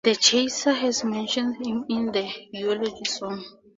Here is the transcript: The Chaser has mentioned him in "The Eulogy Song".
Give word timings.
The 0.03 0.15
Chaser 0.15 0.73
has 0.73 1.03
mentioned 1.03 1.57
him 1.63 1.85
in 1.87 2.11
"The 2.11 2.27
Eulogy 2.53 3.05
Song". 3.05 3.45